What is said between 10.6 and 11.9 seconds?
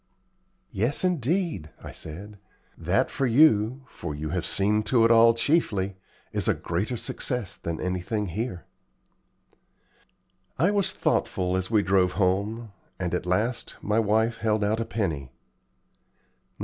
was thoughtful as we